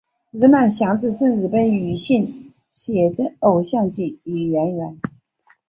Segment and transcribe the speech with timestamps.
[0.31, 4.99] 日南响子是日本女性写真偶像及女演员。